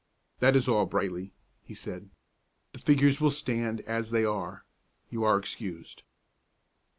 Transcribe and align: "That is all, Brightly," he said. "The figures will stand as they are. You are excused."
"That 0.39 0.55
is 0.55 0.67
all, 0.67 0.87
Brightly," 0.87 1.31
he 1.63 1.75
said. 1.75 2.09
"The 2.73 2.79
figures 2.79 3.21
will 3.21 3.29
stand 3.29 3.81
as 3.81 4.09
they 4.09 4.25
are. 4.25 4.65
You 5.11 5.23
are 5.23 5.37
excused." 5.37 6.01